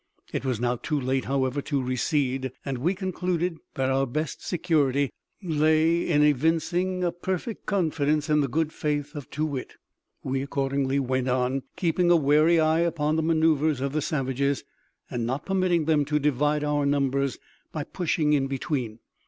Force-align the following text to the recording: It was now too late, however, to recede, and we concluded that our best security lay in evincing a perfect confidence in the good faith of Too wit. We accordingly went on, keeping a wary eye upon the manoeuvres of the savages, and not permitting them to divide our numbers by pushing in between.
It 0.33 0.43
was 0.43 0.59
now 0.59 0.77
too 0.77 0.99
late, 0.99 1.25
however, 1.25 1.61
to 1.61 1.79
recede, 1.79 2.51
and 2.65 2.79
we 2.79 2.95
concluded 2.95 3.59
that 3.75 3.91
our 3.91 4.07
best 4.07 4.43
security 4.43 5.11
lay 5.43 6.07
in 6.09 6.23
evincing 6.23 7.03
a 7.03 7.11
perfect 7.11 7.67
confidence 7.67 8.27
in 8.27 8.41
the 8.41 8.47
good 8.47 8.73
faith 8.73 9.13
of 9.13 9.29
Too 9.29 9.45
wit. 9.45 9.75
We 10.23 10.41
accordingly 10.41 10.99
went 10.99 11.27
on, 11.27 11.61
keeping 11.75 12.09
a 12.09 12.15
wary 12.15 12.59
eye 12.59 12.79
upon 12.79 13.15
the 13.15 13.21
manoeuvres 13.21 13.79
of 13.79 13.93
the 13.93 14.01
savages, 14.01 14.63
and 15.11 15.27
not 15.27 15.45
permitting 15.45 15.85
them 15.85 16.03
to 16.05 16.17
divide 16.17 16.63
our 16.63 16.83
numbers 16.87 17.37
by 17.71 17.83
pushing 17.83 18.33
in 18.33 18.47
between. 18.47 18.97